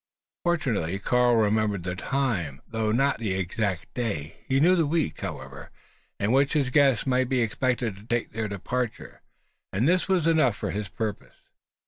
[0.43, 4.35] Fortunately, Karl remembered the time, though not the exact day.
[4.47, 5.69] He knew the week, however,
[6.19, 9.21] in which his guests might be expected to take their departure;
[9.71, 11.35] and this was enough for his purpose.